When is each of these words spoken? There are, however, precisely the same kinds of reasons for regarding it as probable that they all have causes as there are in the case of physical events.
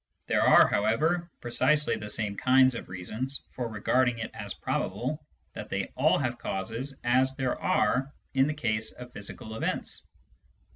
There 0.25 0.41
are, 0.41 0.67
however, 0.67 1.29
precisely 1.41 1.95
the 1.95 2.09
same 2.09 2.35
kinds 2.35 2.73
of 2.73 2.89
reasons 2.89 3.43
for 3.51 3.67
regarding 3.67 4.17
it 4.17 4.31
as 4.33 4.55
probable 4.55 5.23
that 5.53 5.69
they 5.69 5.93
all 5.95 6.17
have 6.17 6.39
causes 6.39 6.95
as 7.03 7.35
there 7.35 7.59
are 7.61 8.11
in 8.33 8.47
the 8.47 8.55
case 8.55 8.93
of 8.93 9.13
physical 9.13 9.53
events. 9.55 10.07